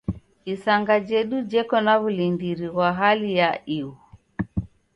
Isanga 0.53 0.93
jedu 1.07 1.37
jeko 1.51 1.75
na 1.85 1.93
w'ulindiri 2.01 2.67
ghwa 2.73 2.89
hali 2.99 3.29
ya 3.39 3.49
ighu. 3.77 3.95